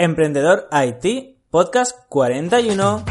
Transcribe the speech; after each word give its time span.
Emprendedor 0.00 0.68
IT, 0.70 1.38
podcast 1.50 1.90
41. 2.08 3.04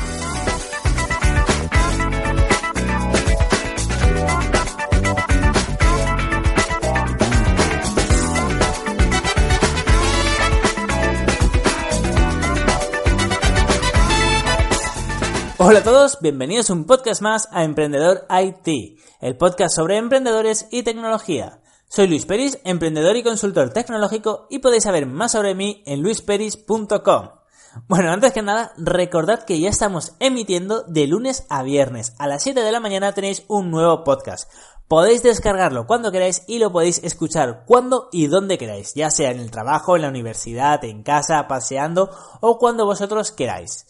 Hola 15.57 15.79
a 15.79 15.83
todos, 15.83 16.19
bienvenidos 16.21 16.69
a 16.69 16.73
un 16.73 16.85
podcast 16.85 17.21
más 17.21 17.49
a 17.51 17.65
Emprendedor 17.65 18.25
IT, 18.29 18.97
el 19.19 19.35
podcast 19.35 19.75
sobre 19.75 19.97
emprendedores 19.97 20.69
y 20.71 20.83
tecnología. 20.83 21.59
Soy 21.89 22.07
Luis 22.07 22.25
Peris, 22.25 22.59
emprendedor 22.65 23.15
y 23.15 23.23
consultor 23.23 23.69
tecnológico 23.69 24.45
y 24.49 24.59
podéis 24.59 24.83
saber 24.83 25.05
más 25.05 25.31
sobre 25.31 25.55
mí 25.55 25.83
en 25.85 26.01
luisperis.com. 26.03 27.29
Bueno, 27.87 28.11
antes 28.11 28.33
que 28.33 28.41
nada, 28.41 28.73
recordad 28.77 29.43
que 29.43 29.59
ya 29.59 29.69
estamos 29.69 30.13
emitiendo 30.19 30.83
de 30.83 31.07
lunes 31.07 31.45
a 31.49 31.63
viernes. 31.63 32.13
A 32.19 32.27
las 32.27 32.43
7 32.43 32.61
de 32.61 32.71
la 32.73 32.81
mañana 32.81 33.13
tenéis 33.13 33.43
un 33.47 33.71
nuevo 33.71 34.03
podcast. 34.03 34.51
Podéis 34.89 35.23
descargarlo 35.23 35.87
cuando 35.87 36.11
queráis 36.11 36.43
y 36.45 36.59
lo 36.59 36.73
podéis 36.73 37.01
escuchar 37.03 37.63
cuando 37.65 38.09
y 38.11 38.27
donde 38.27 38.57
queráis, 38.57 38.93
ya 38.93 39.09
sea 39.09 39.31
en 39.31 39.39
el 39.39 39.49
trabajo, 39.49 39.95
en 39.95 40.01
la 40.01 40.09
universidad, 40.09 40.83
en 40.83 41.03
casa, 41.03 41.47
paseando 41.47 42.11
o 42.41 42.59
cuando 42.59 42.85
vosotros 42.85 43.31
queráis. 43.31 43.85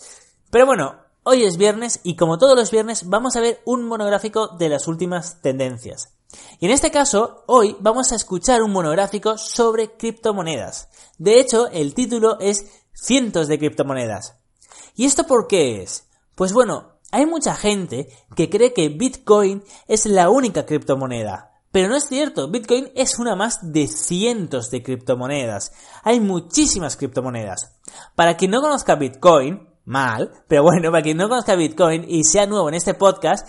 Pero 0.51 0.67
bueno, 0.67 0.97
hoy 1.23 1.43
es 1.43 1.57
viernes 1.57 1.99
y 2.03 2.15
como 2.15 2.37
todos 2.37 2.55
los 2.55 2.69
viernes 2.69 3.09
vamos 3.09 3.35
a 3.35 3.41
ver 3.41 3.59
un 3.65 3.85
monográfico 3.85 4.49
de 4.49 4.69
las 4.69 4.87
últimas 4.87 5.41
tendencias. 5.41 6.16
Y 6.59 6.65
en 6.65 6.71
este 6.71 6.91
caso, 6.91 7.43
hoy 7.47 7.75
vamos 7.79 8.11
a 8.11 8.15
escuchar 8.15 8.63
un 8.63 8.71
monográfico 8.71 9.37
sobre 9.37 9.95
criptomonedas. 9.97 10.89
De 11.17 11.39
hecho, 11.39 11.67
el 11.67 11.93
título 11.93 12.39
es 12.39 12.65
Cientos 12.93 13.47
de 13.47 13.59
criptomonedas. 13.59 14.35
¿Y 14.95 15.05
esto 15.05 15.25
por 15.25 15.47
qué 15.47 15.83
es? 15.83 16.07
Pues 16.35 16.53
bueno, 16.53 16.97
hay 17.11 17.25
mucha 17.25 17.55
gente 17.55 18.09
que 18.35 18.49
cree 18.49 18.73
que 18.73 18.89
Bitcoin 18.89 19.63
es 19.87 20.05
la 20.05 20.29
única 20.29 20.65
criptomoneda. 20.65 21.51
Pero 21.71 21.89
no 21.89 21.95
es 21.95 22.07
cierto, 22.07 22.49
Bitcoin 22.49 22.89
es 22.95 23.19
una 23.19 23.35
más 23.35 23.71
de 23.71 23.87
cientos 23.87 24.71
de 24.71 24.81
criptomonedas. 24.81 25.71
Hay 26.03 26.19
muchísimas 26.19 26.97
criptomonedas. 26.97 27.77
Para 28.15 28.35
quien 28.35 28.51
no 28.51 28.61
conozca 28.61 28.95
Bitcoin, 28.95 29.67
mal, 29.85 30.31
pero 30.47 30.63
bueno, 30.63 30.91
para 30.91 31.03
quien 31.03 31.17
no 31.17 31.29
conozca 31.29 31.55
Bitcoin 31.55 32.05
y 32.07 32.23
sea 32.23 32.45
nuevo 32.45 32.67
en 32.69 32.75
este 32.75 32.93
podcast, 32.93 33.47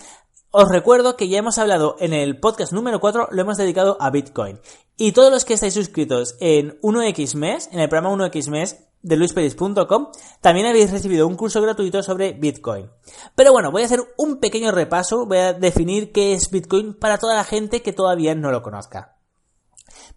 os 0.51 0.67
recuerdo 0.67 1.15
que 1.15 1.27
ya 1.27 1.37
hemos 1.37 1.57
hablado 1.59 1.95
en 1.99 2.13
el 2.13 2.39
podcast 2.39 2.73
número 2.73 2.99
4, 2.99 3.29
lo 3.31 3.41
hemos 3.41 3.57
dedicado 3.57 3.97
a 3.99 4.09
Bitcoin. 4.09 4.59
Y 4.97 5.11
todos 5.11 5.31
los 5.31 5.45
que 5.45 5.53
estáis 5.53 5.75
suscritos 5.75 6.35
en 6.39 6.79
1x 6.81 7.35
mes, 7.35 7.69
en 7.71 7.79
el 7.79 7.87
programa 7.87 8.15
1x 8.15 8.49
mes 8.49 8.87
de 9.01 9.15
luisperis.com, 9.15 10.07
también 10.41 10.65
habéis 10.65 10.91
recibido 10.91 11.27
un 11.27 11.35
curso 11.35 11.61
gratuito 11.61 12.01
sobre 12.01 12.33
Bitcoin. 12.33 12.89
Pero 13.35 13.51
bueno, 13.51 13.71
voy 13.71 13.83
a 13.83 13.85
hacer 13.85 14.01
un 14.17 14.39
pequeño 14.39 14.71
repaso, 14.71 15.25
voy 15.25 15.37
a 15.37 15.53
definir 15.53 16.11
qué 16.11 16.33
es 16.33 16.49
Bitcoin 16.49 16.95
para 16.95 17.17
toda 17.17 17.35
la 17.35 17.43
gente 17.43 17.81
que 17.81 17.93
todavía 17.93 18.33
no 18.33 18.51
lo 18.51 18.63
conozca. 18.63 19.17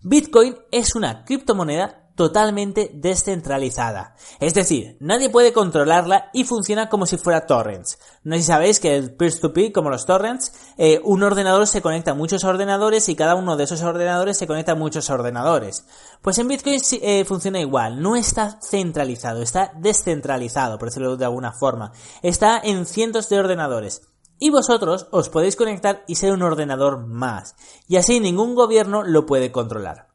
Bitcoin 0.00 0.56
es 0.70 0.94
una 0.94 1.24
criptomoneda 1.24 2.01
totalmente 2.14 2.90
descentralizada. 2.94 4.14
Es 4.40 4.54
decir, 4.54 4.96
nadie 5.00 5.30
puede 5.30 5.52
controlarla 5.52 6.30
y 6.32 6.44
funciona 6.44 6.88
como 6.88 7.06
si 7.06 7.16
fuera 7.16 7.46
torrents. 7.46 7.98
No 8.22 8.36
sé 8.36 8.42
si 8.42 8.46
sabéis 8.48 8.80
que 8.80 8.96
el 8.96 9.14
peer-to-peer, 9.14 9.72
como 9.72 9.90
los 9.90 10.06
torrents, 10.06 10.52
eh, 10.76 11.00
un 11.04 11.22
ordenador 11.22 11.66
se 11.66 11.82
conecta 11.82 12.12
a 12.12 12.14
muchos 12.14 12.44
ordenadores 12.44 13.08
y 13.08 13.16
cada 13.16 13.34
uno 13.34 13.56
de 13.56 13.64
esos 13.64 13.82
ordenadores 13.82 14.36
se 14.36 14.46
conecta 14.46 14.72
a 14.72 14.76
muchos 14.76 15.08
ordenadores. 15.10 15.86
Pues 16.20 16.38
en 16.38 16.48
Bitcoin 16.48 16.80
eh, 17.00 17.24
funciona 17.24 17.60
igual, 17.60 18.00
no 18.02 18.16
está 18.16 18.58
centralizado, 18.62 19.42
está 19.42 19.72
descentralizado, 19.76 20.78
por 20.78 20.88
decirlo 20.88 21.16
de 21.16 21.24
alguna 21.24 21.52
forma. 21.52 21.92
Está 22.22 22.60
en 22.62 22.86
cientos 22.86 23.28
de 23.28 23.38
ordenadores. 23.38 24.02
Y 24.38 24.50
vosotros 24.50 25.06
os 25.12 25.28
podéis 25.28 25.54
conectar 25.54 26.02
y 26.08 26.16
ser 26.16 26.32
un 26.32 26.42
ordenador 26.42 27.06
más. 27.06 27.54
Y 27.86 27.96
así 27.96 28.18
ningún 28.18 28.56
gobierno 28.56 29.04
lo 29.04 29.24
puede 29.24 29.52
controlar. 29.52 30.11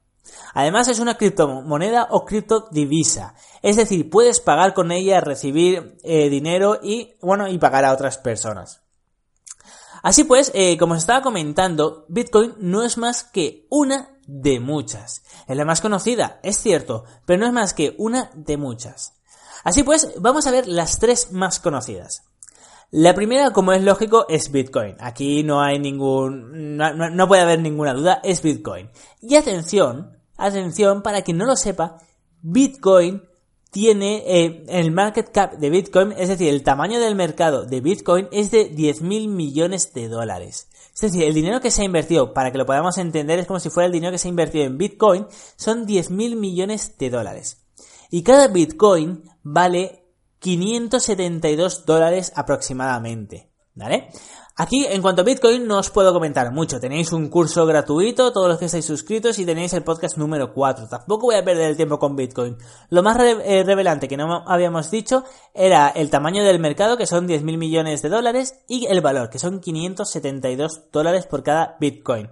Además 0.53 0.87
es 0.87 0.99
una 0.99 1.17
criptomoneda 1.17 2.07
o 2.11 2.25
criptodivisa. 2.25 3.35
Es 3.61 3.75
decir, 3.75 4.09
puedes 4.09 4.39
pagar 4.39 4.73
con 4.73 4.91
ella, 4.91 5.21
recibir 5.21 5.97
eh, 6.03 6.29
dinero 6.29 6.79
y, 6.81 7.15
bueno, 7.21 7.47
y 7.47 7.57
pagar 7.57 7.85
a 7.85 7.93
otras 7.93 8.17
personas. 8.17 8.81
Así 10.03 10.23
pues, 10.23 10.51
eh, 10.53 10.77
como 10.77 10.93
os 10.93 10.99
estaba 10.99 11.21
comentando, 11.21 12.05
Bitcoin 12.07 12.53
no 12.59 12.83
es 12.83 12.97
más 12.97 13.23
que 13.23 13.67
una 13.69 14.17
de 14.27 14.59
muchas. 14.59 15.23
Es 15.47 15.57
la 15.57 15.65
más 15.65 15.81
conocida, 15.81 16.39
es 16.43 16.57
cierto, 16.57 17.05
pero 17.25 17.39
no 17.39 17.47
es 17.47 17.53
más 17.53 17.73
que 17.73 17.95
una 17.97 18.29
de 18.35 18.57
muchas. 18.57 19.13
Así 19.63 19.83
pues, 19.83 20.13
vamos 20.19 20.47
a 20.47 20.51
ver 20.51 20.67
las 20.67 20.99
tres 20.99 21.31
más 21.31 21.59
conocidas. 21.59 22.23
La 22.91 23.13
primera, 23.13 23.51
como 23.51 23.73
es 23.73 23.83
lógico, 23.83 24.25
es 24.29 24.49
Bitcoin. 24.49 24.95
Aquí 24.99 25.43
no 25.43 25.61
hay 25.61 25.77
ningún, 25.77 26.77
no, 26.77 27.27
puede 27.27 27.41
haber 27.41 27.59
ninguna 27.59 27.93
duda, 27.93 28.21
es 28.23 28.41
Bitcoin. 28.41 28.89
Y 29.21 29.35
atención, 29.35 30.16
atención, 30.37 31.01
para 31.01 31.21
quien 31.21 31.37
no 31.37 31.45
lo 31.45 31.55
sepa, 31.55 31.97
Bitcoin 32.41 33.23
tiene 33.71 34.23
eh, 34.25 34.65
el 34.69 34.91
market 34.91 35.31
cap 35.31 35.53
de 35.53 35.69
Bitcoin, 35.69 36.13
es 36.17 36.29
decir, 36.29 36.47
el 36.49 36.63
tamaño 36.63 36.99
del 36.99 37.15
mercado 37.15 37.65
de 37.65 37.81
Bitcoin 37.81 38.27
es 38.31 38.51
de 38.51 38.71
10.000 38.71 39.27
millones 39.27 39.93
de 39.93 40.07
dólares. 40.07 40.69
Es 40.93 41.01
decir, 41.01 41.23
el 41.23 41.33
dinero 41.33 41.61
que 41.61 41.69
se 41.69 41.81
ha 41.81 41.85
invertido, 41.85 42.33
para 42.33 42.51
que 42.51 42.57
lo 42.57 42.65
podamos 42.65 42.97
entender, 42.97 43.37
es 43.39 43.45
como 43.45 43.59
si 43.59 43.69
fuera 43.69 43.85
el 43.85 43.91
dinero 43.91 44.11
que 44.11 44.17
se 44.17 44.27
ha 44.27 44.29
invertido 44.29 44.65
en 44.65 44.77
Bitcoin, 44.77 45.27
son 45.55 45.85
10.000 45.85 46.35
millones 46.35 46.97
de 46.97 47.09
dólares. 47.09 47.65
Y 48.09 48.23
cada 48.23 48.47
Bitcoin 48.47 49.23
vale 49.43 50.05
572 50.39 51.85
dólares 51.85 52.31
aproximadamente. 52.35 53.51
¿Vale? 53.75 54.09
Aquí, 54.59 54.87
en 54.89 55.03
cuanto 55.03 55.21
a 55.21 55.23
Bitcoin, 55.23 55.67
no 55.67 55.77
os 55.77 55.91
puedo 55.91 56.11
comentar 56.11 56.51
mucho. 56.51 56.79
Tenéis 56.79 57.11
un 57.13 57.29
curso 57.29 57.63
gratuito, 57.67 58.31
todos 58.31 58.49
los 58.49 58.57
que 58.57 58.65
estáis 58.65 58.85
suscritos, 58.85 59.37
y 59.37 59.45
tenéis 59.45 59.71
el 59.73 59.83
podcast 59.83 60.17
número 60.17 60.51
4. 60.51 60.87
Tampoco 60.87 61.27
voy 61.27 61.35
a 61.35 61.45
perder 61.45 61.69
el 61.69 61.77
tiempo 61.77 61.99
con 61.99 62.15
Bitcoin. 62.15 62.57
Lo 62.89 63.03
más 63.03 63.17
re 63.17 63.37
eh, 63.45 63.63
revelante 63.63 64.07
que 64.07 64.17
no 64.17 64.43
habíamos 64.47 64.89
dicho 64.89 65.23
era 65.53 65.89
el 65.89 66.09
tamaño 66.09 66.43
del 66.43 66.57
mercado, 66.57 66.97
que 66.97 67.05
son 67.05 67.27
10.000 67.27 67.55
millones 67.55 68.01
de 68.01 68.09
dólares, 68.09 68.63
y 68.67 68.87
el 68.87 69.01
valor, 69.01 69.29
que 69.29 69.37
son 69.37 69.59
572 69.59 70.89
dólares 70.91 71.27
por 71.27 71.43
cada 71.43 71.77
Bitcoin. 71.79 72.27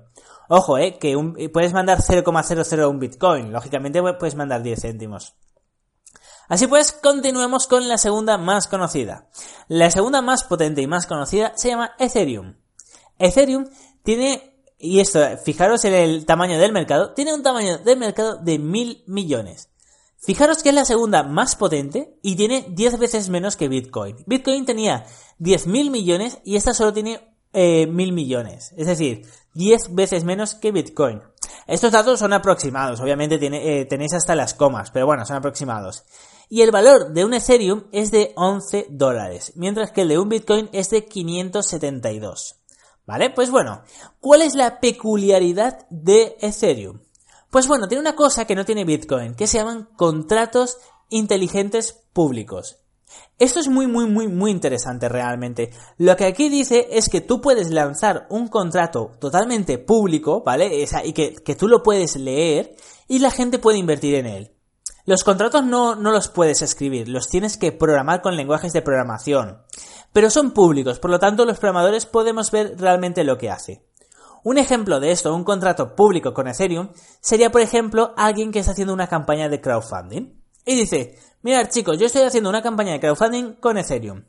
Ojo, 0.50 0.80
eh, 0.80 0.98
que 0.98 1.16
un, 1.16 1.36
puedes 1.54 1.74
mandar 1.74 2.00
0,00 2.00 2.90
un 2.90 2.98
Bitcoin. 2.98 3.52
Lógicamente 3.52 4.02
puedes 4.02 4.34
mandar 4.34 4.64
10 4.64 4.82
céntimos. 4.82 5.36
Así 6.48 6.68
pues, 6.68 6.92
continuemos 6.92 7.68
con 7.68 7.88
la 7.88 7.98
segunda 7.98 8.38
más 8.38 8.68
conocida. 8.68 9.28
La 9.68 9.90
segunda 9.90 10.22
más 10.22 10.44
potente 10.44 10.82
y 10.82 10.88
más 10.88 11.08
conocida 11.08 11.54
se 11.56 11.70
llama 11.70 11.92
Ethereum. 11.98 12.56
Ethereum 13.18 13.66
tiene, 14.04 14.62
y 14.78 15.00
esto, 15.00 15.20
fijaros 15.44 15.86
en 15.86 15.94
el 15.94 16.26
tamaño 16.26 16.60
del 16.60 16.72
mercado, 16.72 17.14
tiene 17.14 17.34
un 17.34 17.44
tamaño 17.44 17.80
de 17.80 17.96
mercado 17.96 18.38
de 18.38 18.60
mil 18.60 19.04
millones. 19.08 19.70
Fijaros 20.18 20.64
que 20.64 20.70
es 20.70 20.76
la 20.76 20.86
segunda 20.86 21.24
más 21.24 21.56
potente 21.56 22.18
y 22.24 22.36
tiene 22.36 22.66
10 22.70 22.98
veces 22.98 23.30
menos 23.30 23.56
que 23.56 23.68
Bitcoin. 23.68 24.18
Bitcoin 24.26 24.66
tenía 24.66 25.06
10.000 25.40 25.92
millones 25.92 26.40
y 26.44 26.56
esta 26.56 26.74
solo 26.74 26.94
tiene 26.94 27.20
eh, 27.54 27.88
1.000 27.88 28.12
millones. 28.12 28.74
Es 28.76 28.88
decir, 28.88 29.28
10 29.54 29.94
veces 29.94 30.24
menos 30.24 30.56
que 30.56 30.72
Bitcoin. 30.72 31.22
Estos 31.68 31.92
datos 31.92 32.20
son 32.20 32.34
aproximados, 32.34 33.02
obviamente 33.02 33.36
eh, 33.36 33.86
tenéis 33.86 34.14
hasta 34.14 34.36
las 34.36 34.56
comas, 34.56 34.90
pero 34.90 35.06
bueno, 35.06 35.26
son 35.26 35.38
aproximados 35.38 36.06
y 36.50 36.62
el 36.62 36.72
valor 36.72 37.14
de 37.14 37.26
un 37.26 37.34
Ethereum 37.34 37.84
es 37.92 38.12
de 38.12 38.34
11 38.36 38.88
dólares, 38.90 39.54
mientras 39.56 39.92
que 39.92 40.02
el 40.02 40.10
de 40.10 40.20
un 40.20 40.30
Bitcoin 40.30 40.70
es 40.72 40.90
de 40.90 41.06
572. 41.06 42.56
¿Vale? 43.06 43.30
Pues 43.30 43.52
bueno, 43.52 43.84
¿cuál 44.20 44.42
es 44.42 44.56
la 44.56 44.80
peculiaridad 44.80 45.86
de 45.90 46.38
Ethereum? 46.42 47.02
Pues 47.52 47.68
bueno, 47.68 47.88
tiene 47.88 48.02
una 48.02 48.16
cosa 48.16 48.46
que 48.46 48.56
no 48.56 48.66
tiene 48.66 48.84
Bitcoin, 48.84 49.36
que 49.36 49.48
se 49.48 49.60
llaman 49.60 49.88
contratos 49.96 50.78
inteligentes 51.10 51.94
públicos. 52.14 52.80
Esto 53.38 53.60
es 53.60 53.68
muy, 53.68 53.88
muy, 53.88 54.08
muy, 54.08 54.28
muy 54.28 54.52
interesante 54.52 55.08
realmente. 55.10 55.72
Lo 55.98 56.16
que 56.16 56.26
aquí 56.26 56.50
dice 56.50 56.88
es 56.92 57.10
que 57.10 57.22
tú 57.22 57.42
puedes 57.42 57.70
lanzar 57.70 58.28
un 58.30 58.48
contrato 58.48 59.12
totalmente 59.20 59.78
público, 59.78 60.42
¿vale? 60.44 60.86
y 61.04 61.14
que, 61.14 61.36
que 61.36 61.56
tú 61.56 61.68
lo 61.68 61.84
puedes 61.84 62.16
leer 62.16 62.76
y 63.08 63.20
la 63.20 63.32
gente 63.32 63.60
puede 63.60 63.78
invertir 63.78 64.16
en 64.16 64.26
él. 64.26 64.55
Los 65.06 65.24
contratos 65.24 65.64
no, 65.64 65.96
no 65.96 66.12
los 66.12 66.30
puedes 66.30 66.64
escribir, 66.64 67.08
los 67.08 67.28
tienes 67.28 67.58
que 67.58 67.72
programar 67.72 68.22
con 68.22 68.36
lenguajes 68.36 68.74
de 68.74 68.82
programación. 68.82 69.62
Pero 70.12 70.32
son 70.32 70.52
públicos, 70.52 71.00
por 71.00 71.12
lo 71.12 71.20
tanto 71.20 71.46
los 71.46 71.60
programadores 71.60 72.08
podemos 72.08 72.50
ver 72.50 72.76
realmente 72.80 73.24
lo 73.24 73.38
que 73.38 73.52
hace. 73.52 73.86
Un 74.44 74.58
ejemplo 74.58 75.00
de 75.00 75.12
esto, 75.12 75.36
un 75.36 75.44
contrato 75.44 75.96
público 75.96 76.34
con 76.34 76.48
Ethereum, 76.48 76.90
sería 77.20 77.52
por 77.52 77.62
ejemplo 77.62 78.14
alguien 78.18 78.52
que 78.52 78.60
está 78.60 78.72
haciendo 78.72 78.94
una 78.94 79.08
campaña 79.08 79.48
de 79.48 79.62
crowdfunding. 79.62 80.42
Y 80.66 80.76
dice, 80.76 81.20
mirad 81.44 81.70
chicos, 81.70 82.00
yo 82.00 82.08
estoy 82.08 82.24
haciendo 82.24 82.50
una 82.50 82.64
campaña 82.64 82.94
de 82.94 83.00
crowdfunding 83.00 83.54
con 83.60 83.78
Ethereum. 83.78 84.24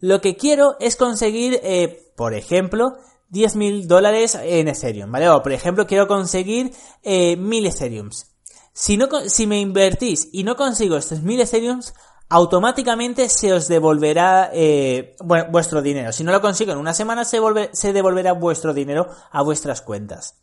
Lo 0.00 0.20
que 0.20 0.36
quiero 0.36 0.76
es 0.78 0.96
conseguir, 0.96 1.58
eh, 1.62 2.12
por 2.16 2.34
ejemplo, 2.34 2.98
10.000 3.30 3.86
dólares 3.86 4.38
en 4.40 4.68
Ethereum, 4.68 5.10
¿vale? 5.10 5.28
O 5.30 5.42
por 5.42 5.52
ejemplo, 5.52 5.86
quiero 5.86 6.06
conseguir 6.06 6.72
eh, 7.02 7.36
1.000 7.38 7.66
Ethereums. 7.68 8.37
Si, 8.72 8.96
no, 8.96 9.08
si 9.26 9.46
me 9.46 9.60
invertís 9.60 10.28
y 10.32 10.44
no 10.44 10.56
consigo 10.56 10.96
estos 10.96 11.22
1.000 11.22 11.42
Ethereums, 11.42 11.94
automáticamente 12.28 13.28
se 13.28 13.52
os 13.52 13.68
devolverá 13.68 14.50
eh, 14.52 15.16
vuestro 15.50 15.82
dinero. 15.82 16.12
Si 16.12 16.24
no 16.24 16.32
lo 16.32 16.40
consigo 16.40 16.72
en 16.72 16.78
una 16.78 16.94
semana, 16.94 17.24
se, 17.24 17.38
se 17.72 17.92
devolverá 17.92 18.32
vuestro 18.32 18.74
dinero 18.74 19.08
a 19.30 19.42
vuestras 19.42 19.80
cuentas. 19.80 20.36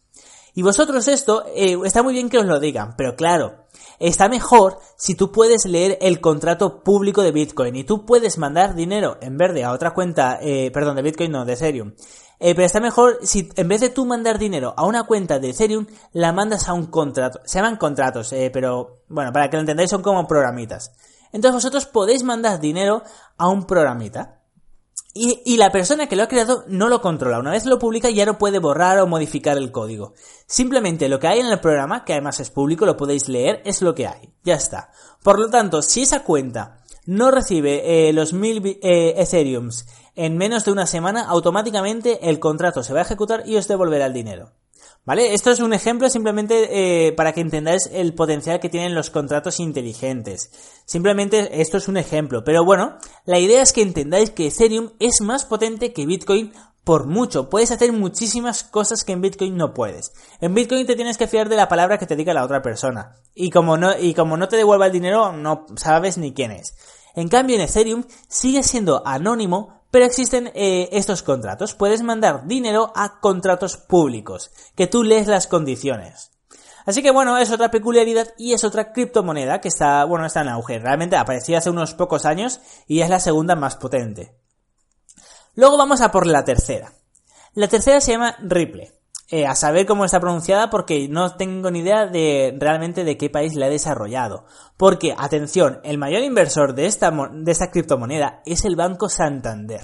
Y 0.55 0.63
vosotros 0.63 1.07
esto, 1.09 1.45
eh, 1.53 1.77
está 1.83 2.01
muy 2.01 2.13
bien 2.13 2.29
que 2.29 2.39
os 2.39 2.45
lo 2.45 2.59
digan, 2.59 2.95
pero 2.97 3.15
claro, 3.15 3.65
está 3.99 4.29
mejor 4.29 4.79
si 4.97 5.13
tú 5.13 5.31
puedes 5.31 5.65
leer 5.65 5.97
el 6.01 6.21
contrato 6.21 6.81
público 6.81 7.21
de 7.21 7.33
Bitcoin 7.33 7.75
y 7.75 7.83
tú 7.83 8.05
puedes 8.05 8.37
mandar 8.37 8.73
dinero 8.73 9.17
en 9.21 9.37
verde 9.37 9.65
a 9.65 9.73
otra 9.73 9.93
cuenta, 9.93 10.39
eh, 10.41 10.71
perdón, 10.71 10.95
de 10.95 11.01
Bitcoin 11.01 11.31
no, 11.31 11.43
de 11.43 11.53
Ethereum. 11.53 11.93
Eh, 12.39 12.53
pero 12.53 12.65
está 12.65 12.79
mejor 12.79 13.19
si 13.23 13.49
en 13.55 13.67
vez 13.67 13.81
de 13.81 13.89
tú 13.89 14.05
mandar 14.05 14.37
dinero 14.37 14.73
a 14.75 14.85
una 14.85 15.03
cuenta 15.03 15.39
de 15.39 15.49
Ethereum, 15.49 15.87
la 16.11 16.33
mandas 16.33 16.67
a 16.67 16.73
un 16.73 16.87
contrato. 16.87 17.39
Se 17.45 17.59
llaman 17.59 17.77
contratos, 17.77 18.33
eh, 18.33 18.49
pero 18.51 19.03
bueno, 19.07 19.31
para 19.31 19.49
que 19.49 19.57
lo 19.57 19.61
entendáis 19.61 19.89
son 19.89 20.01
como 20.01 20.27
programitas. 20.27 20.91
Entonces 21.31 21.55
vosotros 21.55 21.85
podéis 21.85 22.23
mandar 22.23 22.59
dinero 22.59 23.03
a 23.37 23.49
un 23.49 23.65
programita. 23.65 24.41
Y, 25.17 25.55
la 25.55 25.71
persona 25.71 26.07
que 26.07 26.17
lo 26.17 26.23
ha 26.23 26.27
creado 26.27 26.65
no 26.67 26.89
lo 26.89 26.99
controla. 26.99 27.39
Una 27.39 27.51
vez 27.51 27.65
lo 27.65 27.79
publica 27.79 28.09
ya 28.09 28.25
no 28.25 28.37
puede 28.37 28.59
borrar 28.59 28.99
o 28.99 29.07
modificar 29.07 29.57
el 29.57 29.71
código. 29.71 30.13
Simplemente 30.45 31.07
lo 31.07 31.21
que 31.21 31.27
hay 31.27 31.39
en 31.39 31.45
el 31.45 31.61
programa, 31.61 32.03
que 32.03 32.11
además 32.11 32.41
es 32.41 32.49
público, 32.49 32.85
lo 32.85 32.97
podéis 32.97 33.29
leer, 33.29 33.61
es 33.63 33.81
lo 33.81 33.95
que 33.95 34.07
hay. 34.07 34.33
Ya 34.43 34.55
está. 34.55 34.91
Por 35.23 35.39
lo 35.39 35.49
tanto, 35.49 35.81
si 35.81 36.01
esa 36.01 36.23
cuenta 36.23 36.81
no 37.05 37.31
recibe 37.31 38.09
eh, 38.09 38.11
los 38.11 38.33
mil 38.33 38.77
eh, 38.83 39.13
Ethereums 39.15 39.87
en 40.15 40.35
menos 40.35 40.65
de 40.65 40.73
una 40.73 40.85
semana, 40.85 41.23
automáticamente 41.29 42.29
el 42.29 42.39
contrato 42.39 42.83
se 42.83 42.91
va 42.91 42.99
a 42.99 43.03
ejecutar 43.03 43.43
y 43.45 43.55
os 43.55 43.69
devolverá 43.69 44.07
el 44.07 44.13
dinero. 44.13 44.51
¿Vale? 45.05 45.35
Esto 45.35 45.51
es 45.51 45.59
un 45.59 45.71
ejemplo 45.71 46.09
simplemente 46.09 47.07
eh, 47.07 47.11
para 47.11 47.31
que 47.31 47.41
entendáis 47.41 47.87
el 47.93 48.15
potencial 48.15 48.59
que 48.59 48.69
tienen 48.69 48.95
los 48.95 49.11
contratos 49.11 49.59
inteligentes. 49.59 50.51
Simplemente 50.85 51.61
esto 51.61 51.77
es 51.77 51.87
un 51.87 51.97
ejemplo, 51.97 52.43
pero 52.43 52.65
bueno, 52.65 52.97
la 53.25 53.37
idea 53.37 53.61
es 53.61 53.71
que 53.71 53.83
entendáis 53.83 54.31
que 54.31 54.47
Ethereum 54.47 54.93
es 54.99 55.21
más 55.21 55.45
potente 55.45 55.93
que 55.93 56.07
Bitcoin 56.07 56.51
por 56.83 57.05
mucho. 57.05 57.49
Puedes 57.49 57.71
hacer 57.71 57.91
muchísimas 57.91 58.63
cosas 58.63 59.03
que 59.03 59.11
en 59.11 59.21
Bitcoin 59.21 59.57
no 59.57 59.73
puedes. 59.73 60.13
En 60.41 60.53
Bitcoin 60.53 60.87
te 60.87 60.95
tienes 60.95 61.17
que 61.17 61.27
fiar 61.27 61.49
de 61.49 61.55
la 61.55 61.67
palabra 61.67 61.97
que 61.99 62.05
te 62.07 62.15
diga 62.15 62.33
la 62.33 62.45
otra 62.45 62.61
persona. 62.61 63.15
Y 63.33 63.51
como 63.51 63.77
no, 63.77 63.97
y 63.99 64.13
como 64.13 64.37
no 64.37 64.47
te 64.47 64.55
devuelva 64.55 64.87
el 64.87 64.91
dinero, 64.91 65.33
no 65.33 65.65
sabes 65.75 66.17
ni 66.17 66.33
quién 66.33 66.51
es. 66.51 66.75
En 67.15 67.27
cambio, 67.27 67.55
en 67.55 67.61
Ethereum 67.61 68.03
sigue 68.27 68.61
siendo 68.63 69.05
anónimo, 69.05 69.74
pero 69.91 70.05
existen 70.05 70.51
eh, 70.55 70.89
estos 70.91 71.23
contratos. 71.23 71.73
Puedes 71.73 72.03
mandar 72.03 72.47
dinero 72.47 72.91
a 72.95 73.19
contratos 73.19 73.77
públicos, 73.77 74.51
que 74.75 74.87
tú 74.87 75.03
lees 75.03 75.27
las 75.27 75.47
condiciones. 75.47 76.31
Así 76.85 77.01
que 77.01 77.11
bueno, 77.11 77.37
es 77.37 77.51
otra 77.51 77.71
peculiaridad 77.71 78.33
y 78.37 78.53
es 78.53 78.63
otra 78.63 78.93
criptomoneda 78.93 79.59
que 79.59 79.69
está, 79.69 80.05
bueno, 80.05 80.25
está 80.25 80.41
en 80.41 80.49
auge. 80.49 80.79
Realmente 80.79 81.17
apareció 81.17 81.57
hace 81.57 81.71
unos 81.71 81.95
pocos 81.95 82.25
años 82.25 82.59
y 82.87 83.01
es 83.01 83.09
la 83.09 83.19
segunda 83.19 83.55
más 83.55 83.75
potente. 83.75 84.35
Luego 85.55 85.77
vamos 85.77 86.01
a 86.01 86.11
por 86.11 86.27
la 86.27 86.43
tercera. 86.43 86.93
La 87.53 87.67
tercera 87.67 88.01
se 88.01 88.11
llama 88.11 88.35
Ripple. 88.39 88.93
Eh, 89.31 89.47
a 89.47 89.55
saber 89.55 89.87
cómo 89.87 90.05
está 90.05 90.19
pronunciada 90.19 90.69
porque 90.69 91.07
no 91.09 91.35
tengo 91.35 91.71
ni 91.71 91.79
idea 91.79 92.05
de 92.05 92.55
realmente 92.59 93.03
de 93.03 93.17
qué 93.17 93.31
país 93.31 93.55
la 93.55 93.65
ha 93.65 93.69
desarrollado. 93.69 94.45
Porque, 94.77 95.15
atención, 95.17 95.79
el 95.83 95.97
mayor 95.97 96.21
inversor 96.21 96.75
de 96.75 96.85
esta, 96.85 97.11
de 97.11 97.51
esta 97.51 97.71
criptomoneda 97.71 98.43
es 98.45 98.65
el 98.65 98.75
Banco 98.75 99.09
Santander. 99.09 99.81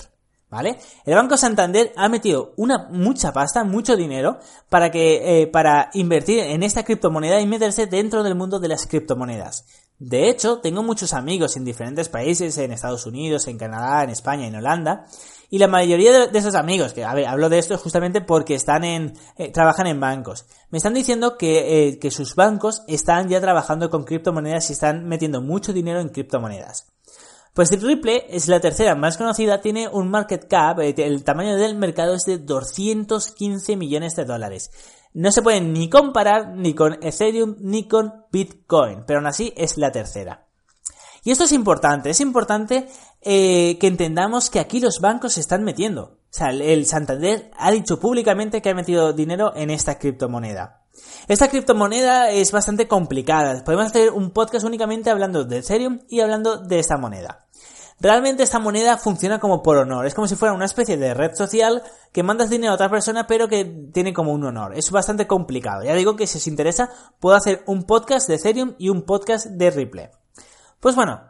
¿Vale? 0.51 0.77
El 1.05 1.15
Banco 1.15 1.37
Santander 1.37 1.93
ha 1.95 2.09
metido 2.09 2.53
una 2.57 2.89
mucha 2.89 3.31
pasta, 3.31 3.63
mucho 3.63 3.95
dinero, 3.95 4.37
para 4.69 4.91
que, 4.91 5.41
eh, 5.43 5.47
para 5.47 5.89
invertir 5.93 6.39
en 6.39 6.61
esta 6.61 6.83
criptomoneda 6.83 7.39
y 7.39 7.47
meterse 7.47 7.87
dentro 7.87 8.21
del 8.21 8.35
mundo 8.35 8.59
de 8.59 8.67
las 8.67 8.85
criptomonedas. 8.85 9.65
De 9.97 10.29
hecho, 10.29 10.59
tengo 10.59 10.83
muchos 10.83 11.13
amigos 11.13 11.55
en 11.55 11.63
diferentes 11.63 12.09
países, 12.09 12.57
en 12.57 12.73
Estados 12.73 13.05
Unidos, 13.05 13.47
en 13.47 13.57
Canadá, 13.57 14.03
en 14.03 14.09
España, 14.09 14.45
en 14.45 14.55
Holanda, 14.55 15.05
y 15.51 15.59
la 15.59 15.67
mayoría 15.67 16.27
de, 16.27 16.39
esos 16.39 16.55
amigos, 16.55 16.93
que 16.93 17.03
a 17.03 17.13
ver, 17.13 17.27
hablo 17.27 17.49
de 17.49 17.59
esto 17.59 17.77
justamente 17.77 18.21
porque 18.21 18.55
están 18.55 18.85
en, 18.85 19.13
eh, 19.37 19.51
trabajan 19.51 19.85
en 19.85 19.99
bancos, 19.99 20.45
me 20.69 20.77
están 20.77 20.93
diciendo 20.93 21.37
que, 21.37 21.89
eh, 21.89 21.99
que 21.99 22.09
sus 22.09 22.35
bancos 22.35 22.83
están 22.87 23.27
ya 23.27 23.41
trabajando 23.41 23.89
con 23.89 24.05
criptomonedas 24.05 24.69
y 24.69 24.73
están 24.73 25.05
metiendo 25.09 25.41
mucho 25.41 25.73
dinero 25.73 25.99
en 25.99 26.07
criptomonedas. 26.07 26.87
Pues 27.53 27.69
Ripple 27.81 28.27
es 28.29 28.47
la 28.47 28.61
tercera 28.61 28.95
más 28.95 29.17
conocida, 29.17 29.59
tiene 29.59 29.89
un 29.89 30.09
market 30.09 30.47
cap, 30.47 30.79
eh, 30.79 30.95
el 30.97 31.25
tamaño 31.25 31.57
del 31.57 31.75
mercado 31.75 32.15
es 32.15 32.23
de 32.23 32.37
215 32.37 33.75
millones 33.75 34.15
de 34.15 34.23
dólares. 34.23 34.71
No 35.13 35.33
se 35.33 35.41
pueden 35.41 35.73
ni 35.73 35.89
comparar 35.89 36.55
ni 36.55 36.73
con 36.73 36.93
Ethereum 37.03 37.57
ni 37.59 37.89
con 37.89 38.23
Bitcoin, 38.31 39.03
pero 39.05 39.19
aún 39.19 39.27
así 39.27 39.53
es 39.57 39.77
la 39.77 39.91
tercera. 39.91 40.40
Y 41.23 41.31
esto 41.31 41.43
es 41.43 41.51
importante, 41.51 42.09
es 42.09 42.19
importante 42.19 42.87
eh, 43.21 43.77
que 43.79 43.87
entendamos 43.87 44.49
que 44.49 44.59
aquí 44.59 44.79
los 44.79 44.99
bancos 44.99 45.33
se 45.33 45.41
están 45.41 45.63
metiendo. 45.63 46.03
O 46.03 46.33
sea, 46.33 46.49
el 46.49 46.85
Santander 46.85 47.51
ha 47.57 47.71
dicho 47.71 47.99
públicamente 47.99 48.61
que 48.61 48.69
ha 48.69 48.75
metido 48.75 49.13
dinero 49.13 49.53
en 49.55 49.69
esta 49.69 49.99
criptomoneda. 49.99 50.81
Esta 51.27 51.49
criptomoneda 51.49 52.31
es 52.31 52.51
bastante 52.51 52.87
complicada. 52.87 53.63
Podemos 53.63 53.87
hacer 53.87 54.11
un 54.11 54.31
podcast 54.31 54.65
únicamente 54.65 55.09
hablando 55.09 55.43
de 55.43 55.59
Ethereum 55.59 55.99
y 56.09 56.21
hablando 56.21 56.57
de 56.57 56.79
esta 56.79 56.97
moneda. 56.97 57.45
Realmente 57.99 58.41
esta 58.41 58.57
moneda 58.57 58.97
funciona 58.97 59.39
como 59.39 59.61
por 59.61 59.77
honor. 59.77 60.07
Es 60.07 60.15
como 60.15 60.27
si 60.27 60.35
fuera 60.35 60.55
una 60.55 60.65
especie 60.65 60.97
de 60.97 61.13
red 61.13 61.35
social 61.35 61.83
que 62.11 62.23
mandas 62.23 62.49
dinero 62.49 62.71
a 62.71 62.75
otra 62.75 62.89
persona 62.89 63.27
pero 63.27 63.47
que 63.47 63.63
tiene 63.93 64.13
como 64.13 64.33
un 64.33 64.43
honor. 64.43 64.75
Es 64.75 64.89
bastante 64.89 65.27
complicado. 65.27 65.83
Ya 65.83 65.93
digo 65.93 66.15
que 66.15 66.25
si 66.25 66.39
os 66.39 66.47
interesa 66.47 66.89
puedo 67.19 67.35
hacer 67.35 67.63
un 67.67 67.83
podcast 67.83 68.27
de 68.27 68.35
Ethereum 68.35 68.73
y 68.79 68.89
un 68.89 69.03
podcast 69.03 69.45
de 69.45 69.69
Ripple. 69.69 70.20
Pues 70.81 70.95
bueno, 70.95 71.21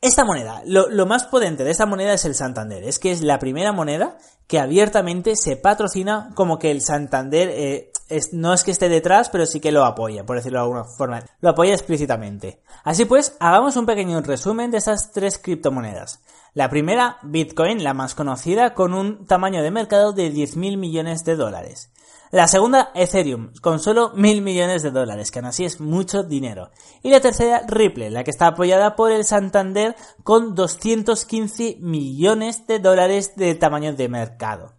esta 0.00 0.24
moneda, 0.24 0.62
lo, 0.66 1.06
más 1.06 1.24
potente 1.26 1.62
de 1.62 1.70
esta 1.70 1.86
moneda 1.86 2.14
es 2.14 2.24
el 2.24 2.34
Santander. 2.34 2.82
Es 2.82 2.98
que 2.98 3.12
es 3.12 3.22
la 3.22 3.38
primera 3.38 3.70
moneda 3.70 4.18
que 4.48 4.58
abiertamente 4.58 5.36
se 5.36 5.56
patrocina 5.56 6.32
como 6.34 6.58
que 6.58 6.72
el 6.72 6.82
Santander 6.82 7.48
eh, 7.52 7.92
no 8.32 8.52
es 8.52 8.64
que 8.64 8.72
esté 8.72 8.88
detrás, 8.88 9.30
pero 9.30 9.46
sí 9.46 9.60
que 9.60 9.70
lo 9.70 9.84
apoya, 9.84 10.26
por 10.26 10.34
decirlo 10.34 10.58
de 10.58 10.64
alguna 10.64 10.84
forma. 10.84 11.22
Lo 11.40 11.50
apoya 11.50 11.74
explícitamente. 11.74 12.60
Así 12.82 13.04
pues, 13.04 13.36
hagamos 13.38 13.76
un 13.76 13.86
pequeño 13.86 14.20
resumen 14.20 14.72
de 14.72 14.78
esas 14.78 15.12
tres 15.12 15.38
criptomonedas. 15.38 16.20
La 16.52 16.68
primera, 16.68 17.18
Bitcoin, 17.22 17.84
la 17.84 17.94
más 17.94 18.16
conocida, 18.16 18.74
con 18.74 18.94
un 18.94 19.26
tamaño 19.26 19.62
de 19.62 19.70
mercado 19.70 20.12
de 20.12 20.32
10.000 20.32 20.76
millones 20.78 21.22
de 21.22 21.36
dólares. 21.36 21.91
La 22.32 22.48
segunda, 22.48 22.92
Ethereum, 22.94 23.52
con 23.60 23.78
solo 23.78 24.12
mil 24.14 24.40
millones 24.40 24.82
de 24.82 24.90
dólares, 24.90 25.30
que 25.30 25.40
aún 25.40 25.48
así 25.48 25.66
es 25.66 25.82
mucho 25.82 26.22
dinero. 26.22 26.70
Y 27.02 27.10
la 27.10 27.20
tercera, 27.20 27.60
Ripple, 27.68 28.08
la 28.08 28.24
que 28.24 28.30
está 28.30 28.46
apoyada 28.46 28.96
por 28.96 29.12
el 29.12 29.26
Santander 29.26 29.94
con 30.24 30.54
215 30.54 31.76
millones 31.80 32.66
de 32.66 32.78
dólares 32.78 33.36
de 33.36 33.54
tamaño 33.54 33.92
de 33.92 34.08
mercado. 34.08 34.72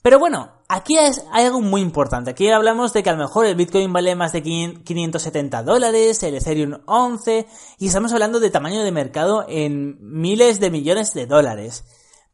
Pero 0.00 0.18
bueno, 0.18 0.52
aquí 0.68 0.96
hay 0.96 1.44
algo 1.44 1.60
muy 1.60 1.82
importante. 1.82 2.30
Aquí 2.30 2.48
hablamos 2.48 2.94
de 2.94 3.02
que 3.02 3.10
a 3.10 3.12
lo 3.12 3.18
mejor 3.18 3.44
el 3.44 3.56
Bitcoin 3.56 3.92
vale 3.92 4.14
más 4.14 4.32
de 4.32 4.42
570 4.42 5.64
dólares, 5.64 6.22
el 6.22 6.36
Ethereum 6.36 6.78
11, 6.86 7.46
y 7.78 7.88
estamos 7.88 8.14
hablando 8.14 8.40
de 8.40 8.48
tamaño 8.48 8.82
de 8.82 8.92
mercado 8.92 9.44
en 9.46 9.98
miles 10.00 10.60
de 10.60 10.70
millones 10.70 11.12
de 11.12 11.26
dólares. 11.26 11.84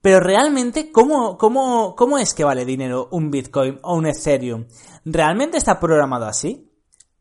Pero 0.02 0.18
realmente, 0.18 0.90
¿cómo, 0.90 1.38
cómo, 1.38 1.94
cómo 1.94 2.18
es 2.18 2.34
que 2.34 2.44
vale 2.44 2.64
dinero 2.64 3.08
un 3.12 3.30
Bitcoin 3.30 3.78
o 3.82 3.94
un 3.94 4.06
Ethereum? 4.06 4.66
¿Realmente 5.04 5.56
está 5.56 5.78
programado 5.78 6.26
así? 6.26 6.68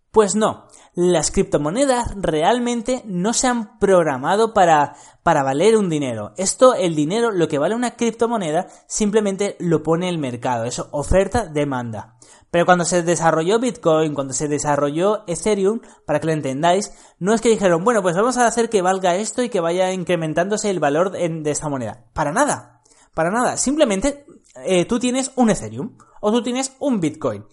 Pues 0.10 0.36
no. 0.36 0.68
Las 0.94 1.32
criptomonedas 1.32 2.14
realmente 2.18 3.02
no 3.06 3.32
se 3.34 3.48
han 3.48 3.80
programado 3.80 4.54
para, 4.54 4.96
para 5.24 5.42
valer 5.42 5.78
un 5.78 5.90
dinero. 5.90 6.34
Esto, 6.36 6.74
el 6.74 6.96
dinero, 6.96 7.32
lo 7.32 7.48
que 7.48 7.60
vale 7.60 7.76
una 7.76 7.96
criptomoneda, 7.96 8.68
simplemente 8.88 9.56
lo 9.60 9.84
pone 9.84 10.10
el 10.10 10.18
mercado. 10.18 10.66
Eso, 10.66 10.90
oferta, 10.92 11.46
demanda. 11.46 12.18
Pero 12.52 12.66
cuando 12.66 12.84
se 12.84 13.04
desarrolló 13.04 13.60
Bitcoin, 13.60 14.14
cuando 14.14 14.34
se 14.34 14.50
desarrolló 14.50 15.24
Ethereum, 15.28 15.80
para 16.06 16.20
que 16.20 16.28
lo 16.28 16.34
entendáis, 16.34 16.92
no 17.20 17.34
es 17.34 17.40
que 17.40 17.48
dijeron, 17.48 17.86
bueno, 17.86 18.02
pues 18.02 18.16
vamos 18.18 18.38
a 18.38 18.46
hacer 18.46 18.70
que 18.70 18.82
valga 18.82 19.16
esto 19.16 19.42
y 19.42 19.50
que 19.50 19.62
vaya 19.62 19.94
incrementándose 19.94 20.70
el 20.70 20.82
valor 20.82 21.12
de 21.12 21.52
esta 21.52 21.70
moneda. 21.70 22.06
Para 22.14 22.34
nada. 22.34 22.82
Para 23.14 23.32
nada, 23.32 23.56
simplemente 23.56 24.26
eh, 24.66 24.86
tú 24.86 25.00
tienes 25.00 25.32
un 25.36 25.50
Ethereum 25.50 25.98
o 26.20 26.32
tú 26.32 26.44
tienes 26.44 26.74
un 26.80 27.00
Bitcoin. 27.00 27.46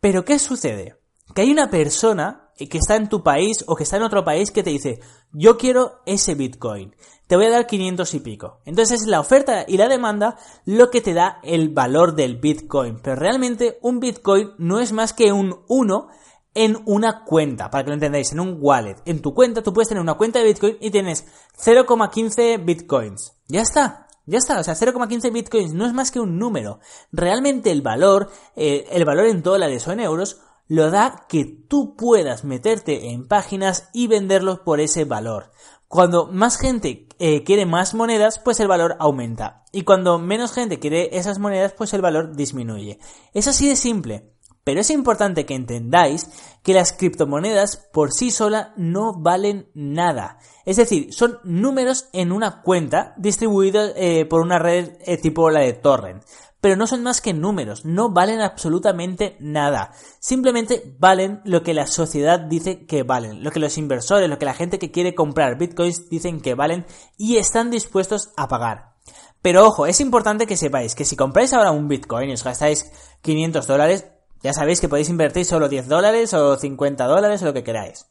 Pero 0.00 0.24
¿qué 0.24 0.38
sucede? 0.38 1.00
Que 1.34 1.42
hay 1.42 1.50
una 1.50 1.70
persona 1.70 2.43
que 2.56 2.78
está 2.78 2.96
en 2.96 3.08
tu 3.08 3.22
país 3.22 3.64
o 3.66 3.76
que 3.76 3.84
está 3.84 3.96
en 3.96 4.02
otro 4.02 4.24
país 4.24 4.50
que 4.50 4.62
te 4.62 4.70
dice, 4.70 5.00
yo 5.32 5.58
quiero 5.58 6.00
ese 6.06 6.34
Bitcoin, 6.34 6.94
te 7.26 7.36
voy 7.36 7.46
a 7.46 7.50
dar 7.50 7.66
500 7.66 8.14
y 8.14 8.20
pico. 8.20 8.60
Entonces 8.64 9.02
es 9.02 9.06
la 9.08 9.20
oferta 9.20 9.64
y 9.66 9.76
la 9.76 9.88
demanda 9.88 10.36
lo 10.64 10.90
que 10.90 11.00
te 11.00 11.14
da 11.14 11.40
el 11.42 11.70
valor 11.70 12.14
del 12.14 12.36
Bitcoin. 12.36 13.00
Pero 13.02 13.16
realmente 13.16 13.78
un 13.82 13.98
Bitcoin 14.00 14.52
no 14.58 14.80
es 14.80 14.92
más 14.92 15.12
que 15.12 15.32
un 15.32 15.60
1 15.68 16.08
en 16.56 16.78
una 16.86 17.24
cuenta, 17.24 17.68
para 17.70 17.82
que 17.82 17.90
lo 17.90 17.94
entendáis, 17.94 18.32
en 18.32 18.40
un 18.40 18.58
wallet. 18.60 18.96
En 19.06 19.20
tu 19.22 19.34
cuenta 19.34 19.62
tú 19.62 19.72
puedes 19.72 19.88
tener 19.88 20.02
una 20.02 20.14
cuenta 20.14 20.38
de 20.38 20.44
Bitcoin 20.44 20.76
y 20.80 20.90
tienes 20.90 21.26
0,15 21.58 22.64
Bitcoins. 22.64 23.32
Ya 23.48 23.62
está. 23.62 24.04
Ya 24.26 24.38
está, 24.38 24.58
o 24.58 24.64
sea, 24.64 24.74
0,15 24.74 25.30
bitcoins 25.32 25.74
no 25.74 25.84
es 25.84 25.92
más 25.92 26.10
que 26.10 26.18
un 26.18 26.38
número. 26.38 26.80
Realmente 27.12 27.70
el 27.70 27.82
valor, 27.82 28.30
eh, 28.56 28.86
el 28.90 29.04
valor 29.04 29.26
en 29.26 29.42
dólares 29.42 29.86
o 29.86 29.92
en 29.92 30.00
euros, 30.00 30.40
lo 30.66 30.90
da 30.90 31.26
que 31.28 31.44
tú 31.44 31.96
puedas 31.96 32.44
meterte 32.44 33.10
en 33.10 33.26
páginas 33.26 33.88
y 33.92 34.06
venderlos 34.06 34.60
por 34.60 34.80
ese 34.80 35.04
valor. 35.04 35.50
Cuando 35.88 36.26
más 36.26 36.56
gente 36.58 37.06
eh, 37.18 37.44
quiere 37.44 37.66
más 37.66 37.94
monedas, 37.94 38.38
pues 38.38 38.58
el 38.60 38.68
valor 38.68 38.96
aumenta. 38.98 39.64
Y 39.70 39.82
cuando 39.82 40.18
menos 40.18 40.52
gente 40.52 40.78
quiere 40.80 41.16
esas 41.16 41.38
monedas, 41.38 41.72
pues 41.72 41.92
el 41.94 42.00
valor 42.00 42.34
disminuye. 42.34 42.98
Es 43.32 43.46
así 43.46 43.68
de 43.68 43.76
simple. 43.76 44.33
Pero 44.64 44.80
es 44.80 44.90
importante 44.90 45.44
que 45.44 45.54
entendáis 45.54 46.28
que 46.62 46.72
las 46.72 46.94
criptomonedas 46.94 47.76
por 47.92 48.12
sí 48.12 48.30
sola 48.30 48.72
no 48.76 49.12
valen 49.12 49.68
nada. 49.74 50.38
Es 50.64 50.76
decir, 50.76 51.12
son 51.12 51.38
números 51.44 52.08
en 52.14 52.32
una 52.32 52.62
cuenta 52.62 53.12
distribuidos 53.18 53.92
eh, 53.96 54.24
por 54.24 54.40
una 54.40 54.58
red 54.58 54.92
eh, 55.04 55.18
tipo 55.18 55.50
la 55.50 55.60
de 55.60 55.74
Torrent. 55.74 56.24
Pero 56.62 56.76
no 56.76 56.86
son 56.86 57.02
más 57.02 57.20
que 57.20 57.34
números, 57.34 57.84
no 57.84 58.08
valen 58.08 58.40
absolutamente 58.40 59.36
nada. 59.38 59.92
Simplemente 60.18 60.96
valen 60.98 61.42
lo 61.44 61.62
que 61.62 61.74
la 61.74 61.86
sociedad 61.86 62.40
dice 62.40 62.86
que 62.86 63.02
valen, 63.02 63.44
lo 63.44 63.50
que 63.50 63.60
los 63.60 63.76
inversores, 63.76 64.30
lo 64.30 64.38
que 64.38 64.46
la 64.46 64.54
gente 64.54 64.78
que 64.78 64.90
quiere 64.90 65.14
comprar 65.14 65.58
bitcoins 65.58 66.08
dicen 66.08 66.40
que 66.40 66.54
valen 66.54 66.86
y 67.18 67.36
están 67.36 67.70
dispuestos 67.70 68.30
a 68.38 68.48
pagar. 68.48 68.94
Pero 69.42 69.66
ojo, 69.66 69.84
es 69.84 70.00
importante 70.00 70.46
que 70.46 70.56
sepáis 70.56 70.94
que 70.94 71.04
si 71.04 71.16
compráis 71.16 71.52
ahora 71.52 71.70
un 71.70 71.86
bitcoin 71.86 72.30
y 72.30 72.32
os 72.32 72.42
gastáis 72.42 72.90
500 73.20 73.66
dólares, 73.66 74.06
ya 74.44 74.52
sabéis 74.52 74.78
que 74.78 74.90
podéis 74.90 75.08
invertir 75.08 75.46
solo 75.46 75.70
10 75.70 75.88
dólares 75.88 76.34
o 76.34 76.56
50 76.56 77.06
dólares 77.06 77.40
o 77.42 77.46
lo 77.46 77.54
que 77.54 77.64
queráis. 77.64 78.06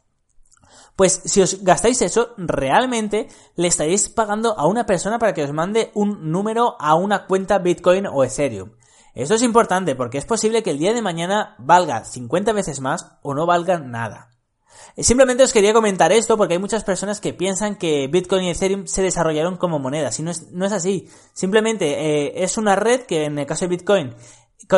Pues 0.95 1.21
si 1.25 1.43
os 1.43 1.63
gastáis 1.63 2.01
eso, 2.01 2.33
realmente 2.37 3.27
le 3.55 3.67
estaréis 3.67 4.09
pagando 4.09 4.57
a 4.57 4.65
una 4.65 4.87
persona 4.87 5.19
para 5.19 5.35
que 5.35 5.43
os 5.43 5.53
mande 5.53 5.91
un 5.93 6.31
número 6.31 6.75
a 6.79 6.95
una 6.95 7.27
cuenta 7.27 7.59
Bitcoin 7.59 8.07
o 8.07 8.23
Ethereum. 8.23 8.71
Esto 9.13 9.35
es 9.35 9.43
importante 9.43 9.95
porque 9.95 10.17
es 10.17 10.25
posible 10.25 10.63
que 10.63 10.71
el 10.71 10.79
día 10.79 10.93
de 10.93 11.03
mañana 11.03 11.55
valga 11.59 12.03
50 12.03 12.51
veces 12.51 12.79
más 12.79 13.11
o 13.21 13.35
no 13.35 13.45
valga 13.45 13.77
nada. 13.77 14.31
Simplemente 14.97 15.43
os 15.43 15.53
quería 15.53 15.73
comentar 15.73 16.11
esto 16.11 16.35
porque 16.35 16.55
hay 16.55 16.59
muchas 16.59 16.83
personas 16.83 17.21
que 17.21 17.33
piensan 17.33 17.75
que 17.75 18.07
Bitcoin 18.07 18.45
y 18.45 18.49
Ethereum 18.49 18.87
se 18.87 19.03
desarrollaron 19.03 19.57
como 19.57 19.77
monedas 19.77 20.19
y 20.19 20.23
no 20.23 20.31
es, 20.31 20.51
no 20.51 20.65
es 20.65 20.71
así. 20.71 21.09
Simplemente 21.33 21.85
eh, 21.85 22.43
es 22.43 22.57
una 22.57 22.75
red 22.75 23.01
que 23.01 23.25
en 23.25 23.37
el 23.37 23.45
caso 23.45 23.65
de 23.65 23.69
Bitcoin 23.69 24.15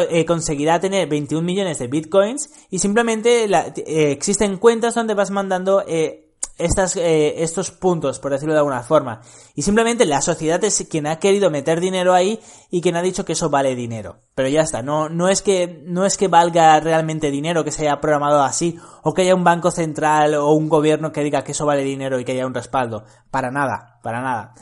eh, 0.10 0.26
conseguirá 0.26 0.80
tener 0.80 1.08
21 1.08 1.46
millones 1.46 1.80
de 1.80 1.88
bitcoins 1.88 2.50
y 2.70 2.80
simplemente 2.80 3.46
eh, 3.46 4.12
existen 4.12 4.58
cuentas 4.58 4.96
donde 4.96 5.14
vas 5.14 5.32
mandando 5.32 5.84
eh, 5.88 6.34
estas, 6.58 6.96
estos 6.96 7.72
puntos, 7.72 8.20
por 8.20 8.32
decirlo 8.32 8.54
de 8.54 8.60
alguna 8.60 8.82
forma. 8.82 9.22
Y 9.56 9.62
simplemente 9.62 10.06
la 10.06 10.22
sociedad 10.22 10.64
es 10.64 10.88
quien 10.90 11.06
ha 11.06 11.20
querido 11.20 11.52
meter 11.52 11.82
dinero 11.82 12.14
ahí 12.14 12.40
y 12.72 12.82
quien 12.82 12.96
ha 12.96 13.02
dicho 13.02 13.26
que 13.26 13.34
eso 13.34 13.50
vale 13.50 13.76
dinero. 13.76 14.20
Pero 14.34 14.48
ya 14.48 14.62
está, 14.62 14.82
no, 14.82 15.10
no, 15.10 15.28
es 15.28 15.42
que, 15.42 15.84
no 15.86 16.06
es 16.06 16.18
que 16.18 16.30
valga 16.30 16.80
realmente 16.80 17.30
dinero, 17.30 17.64
que 17.64 17.72
se 17.72 17.84
haya 17.84 18.00
programado 18.00 18.42
así, 18.42 18.80
o 19.04 19.14
que 19.14 19.24
haya 19.24 19.36
un 19.36 19.44
banco 19.44 19.70
central 19.70 20.36
o 20.36 20.54
un 20.54 20.70
gobierno 20.70 21.12
que 21.12 21.24
diga 21.24 21.44
que 21.44 21.52
eso 21.52 21.66
vale 21.66 21.84
dinero 21.84 22.20
y 22.20 22.26
que 22.26 22.32
haya 22.32 22.48
un 22.48 22.54
respaldo. 22.54 23.04
Para 23.32 23.52
nada, 23.52 24.00
para 24.02 24.22
nada. 24.22 24.54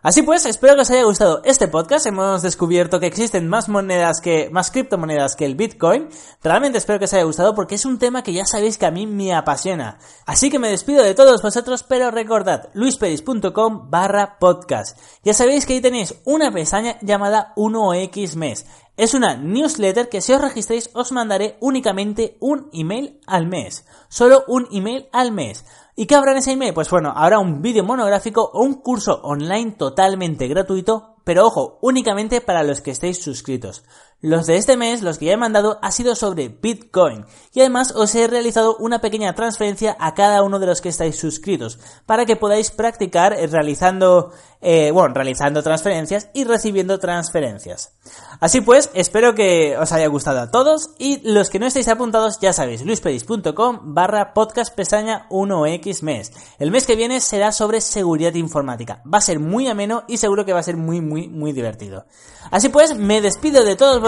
Así 0.00 0.22
pues, 0.22 0.46
espero 0.46 0.76
que 0.76 0.82
os 0.82 0.90
haya 0.90 1.02
gustado 1.02 1.42
este 1.44 1.66
podcast. 1.66 2.06
Hemos 2.06 2.42
descubierto 2.42 3.00
que 3.00 3.06
existen 3.06 3.48
más 3.48 3.68
monedas 3.68 4.20
que, 4.20 4.48
más 4.50 4.70
criptomonedas 4.70 5.34
que 5.34 5.44
el 5.44 5.56
Bitcoin. 5.56 6.08
Realmente 6.40 6.78
espero 6.78 7.00
que 7.00 7.06
os 7.06 7.14
haya 7.14 7.24
gustado 7.24 7.52
porque 7.56 7.74
es 7.74 7.84
un 7.84 7.98
tema 7.98 8.22
que 8.22 8.32
ya 8.32 8.44
sabéis 8.44 8.78
que 8.78 8.86
a 8.86 8.92
mí 8.92 9.08
me 9.08 9.34
apasiona. 9.34 9.98
Así 10.24 10.50
que 10.50 10.60
me 10.60 10.70
despido 10.70 11.02
de 11.02 11.16
todos 11.16 11.42
vosotros, 11.42 11.82
pero 11.82 12.12
recordad, 12.12 12.68
luisperis.com 12.74 13.90
barra 13.90 14.38
podcast. 14.38 14.96
Ya 15.24 15.34
sabéis 15.34 15.66
que 15.66 15.72
ahí 15.72 15.80
tenéis 15.80 16.14
una 16.24 16.52
pestaña 16.52 16.96
llamada 17.00 17.52
1x 17.56 18.36
mes. 18.36 18.66
Es 18.98 19.14
una 19.14 19.36
newsletter 19.36 20.08
que 20.08 20.20
si 20.20 20.32
os 20.32 20.40
registréis 20.40 20.90
os 20.92 21.12
mandaré 21.12 21.56
únicamente 21.60 22.36
un 22.40 22.68
email 22.72 23.20
al 23.28 23.46
mes. 23.46 23.86
Solo 24.08 24.42
un 24.48 24.66
email 24.72 25.06
al 25.12 25.30
mes. 25.30 25.64
¿Y 25.94 26.06
qué 26.06 26.16
habrá 26.16 26.32
en 26.32 26.38
ese 26.38 26.50
email? 26.50 26.74
Pues 26.74 26.90
bueno, 26.90 27.12
habrá 27.14 27.38
un 27.38 27.62
vídeo 27.62 27.84
monográfico 27.84 28.50
o 28.52 28.64
un 28.64 28.82
curso 28.82 29.20
online 29.22 29.76
totalmente 29.78 30.48
gratuito, 30.48 31.14
pero 31.22 31.46
ojo, 31.46 31.78
únicamente 31.80 32.40
para 32.40 32.64
los 32.64 32.80
que 32.80 32.90
estéis 32.90 33.22
suscritos. 33.22 33.84
Los 34.20 34.46
de 34.46 34.56
este 34.56 34.76
mes, 34.76 35.02
los 35.02 35.16
que 35.16 35.26
ya 35.26 35.34
he 35.34 35.36
mandado, 35.36 35.78
ha 35.80 35.92
sido 35.92 36.16
sobre 36.16 36.48
Bitcoin. 36.48 37.24
Y 37.54 37.60
además 37.60 37.92
os 37.94 38.12
he 38.16 38.26
realizado 38.26 38.76
una 38.78 39.00
pequeña 39.00 39.32
transferencia 39.36 39.96
a 40.00 40.14
cada 40.14 40.42
uno 40.42 40.58
de 40.58 40.66
los 40.66 40.80
que 40.80 40.88
estáis 40.88 41.14
suscritos, 41.14 41.78
para 42.04 42.26
que 42.26 42.34
podáis 42.34 42.72
practicar 42.72 43.32
eh, 43.32 43.46
realizando, 43.46 44.32
eh, 44.60 44.90
bueno, 44.90 45.14
realizando 45.14 45.62
transferencias 45.62 46.30
y 46.34 46.42
recibiendo 46.42 46.98
transferencias. 46.98 47.92
Así 48.40 48.60
pues, 48.60 48.90
espero 48.92 49.36
que 49.36 49.76
os 49.78 49.92
haya 49.92 50.08
gustado 50.08 50.40
a 50.40 50.50
todos 50.50 50.90
y 50.98 51.20
los 51.22 51.48
que 51.48 51.60
no 51.60 51.66
estáis 51.66 51.86
apuntados 51.86 52.40
ya 52.40 52.52
sabéis, 52.52 52.84
luispedis.com 52.84 53.94
barra 53.94 54.34
podcast 54.34 54.74
pestaña 54.74 55.28
1x 55.30 56.02
mes. 56.02 56.32
El 56.58 56.72
mes 56.72 56.86
que 56.86 56.96
viene 56.96 57.20
será 57.20 57.52
sobre 57.52 57.80
seguridad 57.80 58.34
informática. 58.34 59.00
Va 59.06 59.18
a 59.18 59.22
ser 59.22 59.38
muy 59.38 59.68
ameno 59.68 60.02
y 60.08 60.16
seguro 60.16 60.44
que 60.44 60.52
va 60.52 60.58
a 60.58 60.64
ser 60.64 60.76
muy, 60.76 61.00
muy, 61.00 61.28
muy 61.28 61.52
divertido. 61.52 62.04
Así 62.50 62.68
pues, 62.68 62.96
me 62.96 63.20
despido 63.20 63.62
de 63.62 63.76
todos 63.76 64.00
vosotros 64.00 64.07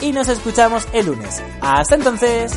y 0.00 0.12
nos 0.12 0.28
escuchamos 0.28 0.86
el 0.92 1.06
lunes. 1.06 1.42
Hasta 1.60 1.94
entonces. 1.94 2.52